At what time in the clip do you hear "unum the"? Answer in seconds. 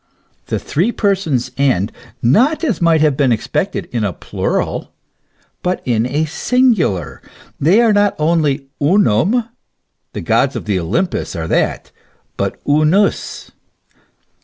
8.81-10.21